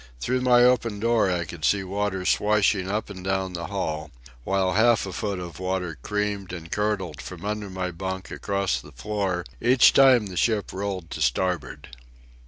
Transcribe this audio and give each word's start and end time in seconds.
Through 0.19 0.41
my 0.41 0.63
open 0.63 0.99
door 0.99 1.29
I 1.29 1.45
could 1.45 1.63
see 1.63 1.83
water 1.83 2.25
swashing 2.25 2.89
up 2.89 3.11
and 3.11 3.23
down 3.23 3.53
the 3.53 3.67
hall, 3.67 4.09
while 4.43 4.73
half 4.73 5.05
a 5.05 5.13
foot 5.13 5.37
of 5.37 5.59
water 5.59 5.95
creamed 6.01 6.51
and 6.51 6.71
curdled 6.71 7.21
from 7.21 7.45
under 7.45 7.69
my 7.69 7.91
bunk 7.91 8.31
across 8.31 8.81
the 8.81 8.91
floor 8.93 9.45
each 9.61 9.93
time 9.93 10.25
the 10.25 10.37
ship 10.37 10.73
rolled 10.73 11.11
to 11.11 11.21
starboard. 11.21 11.89